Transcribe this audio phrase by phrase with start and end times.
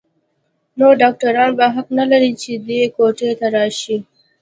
[0.79, 3.97] نور ډاکتران به حق نه لري چې دې کوټې ته راشي.